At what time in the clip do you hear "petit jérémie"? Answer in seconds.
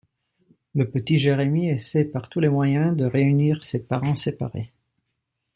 0.89-1.69